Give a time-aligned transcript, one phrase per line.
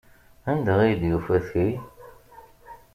[0.51, 1.67] Anda ay d-yufa ti?